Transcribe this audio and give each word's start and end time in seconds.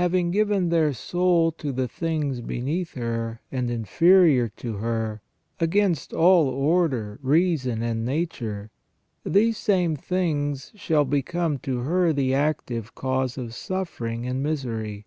Having 0.00 0.30
given 0.30 0.70
their 0.70 0.94
soul 0.94 1.52
to 1.52 1.72
the 1.72 1.86
things 1.88 2.40
beneath 2.40 2.94
her, 2.94 3.42
and 3.52 3.70
inferior 3.70 4.48
to 4.56 4.76
her, 4.76 5.20
against 5.60 6.14
all 6.14 6.48
order, 6.48 7.18
reason, 7.22 7.82
and 7.82 8.02
nature, 8.02 8.70
these 9.26 9.58
same 9.58 9.94
things 9.94 10.72
shall 10.74 11.04
become 11.04 11.58
to 11.58 11.80
her 11.80 12.14
the 12.14 12.32
active 12.32 12.94
cause 12.94 13.36
of 13.36 13.52
suffering 13.52 14.24
and 14.26 14.42
misery. 14.42 15.04